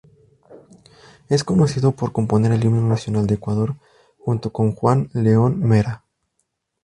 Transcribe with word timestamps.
Es 1.29 1.43
conocido 1.43 1.91
por 1.91 2.11
componer 2.11 2.53
el 2.53 2.63
himno 2.63 2.81
nacional 2.89 3.27
del 3.27 3.37
Ecuador 3.37 3.75
junto 4.17 4.51
con 4.51 4.71
Juan 4.71 5.11
Leon 5.13 5.59
Mera. 5.59 6.05